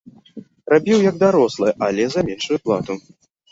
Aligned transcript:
Рабіў 0.73 0.99
як 1.09 1.19
дарослы, 1.25 1.69
але 1.89 2.03
за 2.17 2.25
меншую 2.33 2.61
плату. 2.67 3.01